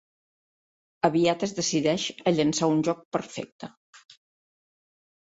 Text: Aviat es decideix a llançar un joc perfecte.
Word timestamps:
Aviat 1.09 1.43
es 1.47 1.51
decideix 1.59 2.05
a 2.31 2.33
llançar 2.37 2.69
un 2.77 2.81
joc 2.87 3.03
perfecte. 3.17 3.69